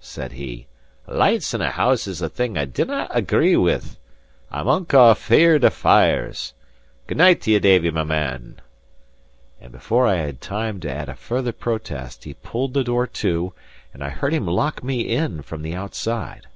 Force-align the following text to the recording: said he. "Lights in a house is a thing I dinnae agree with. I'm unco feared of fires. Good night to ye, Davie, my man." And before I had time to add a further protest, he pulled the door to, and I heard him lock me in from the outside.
said 0.00 0.32
he. 0.32 0.66
"Lights 1.06 1.54
in 1.54 1.60
a 1.60 1.70
house 1.70 2.08
is 2.08 2.20
a 2.20 2.28
thing 2.28 2.58
I 2.58 2.64
dinnae 2.64 3.06
agree 3.10 3.54
with. 3.56 3.98
I'm 4.50 4.66
unco 4.66 5.14
feared 5.14 5.62
of 5.62 5.74
fires. 5.74 6.54
Good 7.06 7.18
night 7.18 7.40
to 7.42 7.52
ye, 7.52 7.60
Davie, 7.60 7.92
my 7.92 8.02
man." 8.02 8.60
And 9.60 9.70
before 9.70 10.08
I 10.08 10.16
had 10.16 10.40
time 10.40 10.80
to 10.80 10.90
add 10.90 11.08
a 11.08 11.14
further 11.14 11.52
protest, 11.52 12.24
he 12.24 12.34
pulled 12.34 12.74
the 12.74 12.82
door 12.82 13.06
to, 13.06 13.52
and 13.94 14.02
I 14.02 14.08
heard 14.08 14.32
him 14.34 14.48
lock 14.48 14.82
me 14.82 15.02
in 15.02 15.42
from 15.42 15.62
the 15.62 15.76
outside. 15.76 16.48